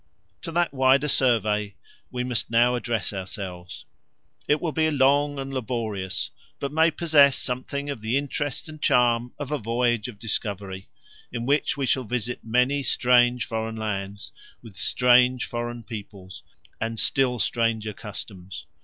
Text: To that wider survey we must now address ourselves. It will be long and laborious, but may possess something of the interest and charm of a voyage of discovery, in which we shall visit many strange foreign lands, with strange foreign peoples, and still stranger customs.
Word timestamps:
To 0.41 0.51
that 0.53 0.73
wider 0.73 1.07
survey 1.07 1.75
we 2.09 2.23
must 2.23 2.49
now 2.49 2.73
address 2.73 3.13
ourselves. 3.13 3.85
It 4.47 4.59
will 4.59 4.71
be 4.71 4.89
long 4.89 5.37
and 5.37 5.53
laborious, 5.53 6.31
but 6.59 6.71
may 6.71 6.89
possess 6.89 7.37
something 7.37 7.87
of 7.87 8.01
the 8.01 8.17
interest 8.17 8.67
and 8.67 8.81
charm 8.81 9.31
of 9.37 9.51
a 9.51 9.59
voyage 9.59 10.07
of 10.07 10.17
discovery, 10.17 10.87
in 11.31 11.45
which 11.45 11.77
we 11.77 11.85
shall 11.85 12.03
visit 12.03 12.43
many 12.43 12.81
strange 12.81 13.45
foreign 13.45 13.75
lands, 13.77 14.31
with 14.63 14.75
strange 14.75 15.45
foreign 15.45 15.83
peoples, 15.83 16.41
and 16.79 16.99
still 16.99 17.37
stranger 17.37 17.93
customs. 17.93 18.65